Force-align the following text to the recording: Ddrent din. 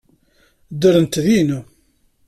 Ddrent 0.73 1.15
din. 1.25 1.49